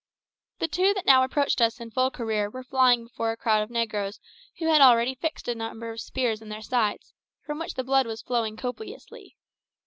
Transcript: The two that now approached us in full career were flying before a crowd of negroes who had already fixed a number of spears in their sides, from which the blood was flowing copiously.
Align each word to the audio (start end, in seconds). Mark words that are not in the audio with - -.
The 0.57 0.67
two 0.67 0.95
that 0.95 1.05
now 1.05 1.23
approached 1.23 1.61
us 1.61 1.79
in 1.79 1.91
full 1.91 2.09
career 2.09 2.49
were 2.49 2.63
flying 2.63 3.03
before 3.03 3.31
a 3.31 3.37
crowd 3.37 3.61
of 3.61 3.69
negroes 3.69 4.19
who 4.57 4.65
had 4.65 4.81
already 4.81 5.13
fixed 5.13 5.47
a 5.47 5.53
number 5.53 5.91
of 5.91 6.01
spears 6.01 6.41
in 6.41 6.49
their 6.49 6.63
sides, 6.63 7.13
from 7.45 7.59
which 7.59 7.75
the 7.75 7.83
blood 7.83 8.07
was 8.07 8.23
flowing 8.23 8.57
copiously. 8.57 9.37